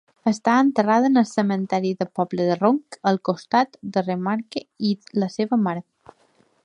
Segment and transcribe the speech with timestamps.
[0.29, 5.31] Està enterrada en el cementiri del poble de Ronc, al costat de Remarque i la
[5.37, 5.87] seva mare.